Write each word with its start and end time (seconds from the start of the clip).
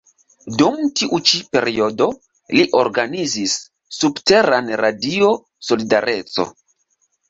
Dum 0.61 0.79
tiu 0.99 1.19
ĉi 1.31 1.41
periodo 1.57 2.09
li 2.57 2.65
organizis 2.81 3.61
subteran 4.01 4.75
Radio 4.87 5.33
Solidareco. 5.71 6.53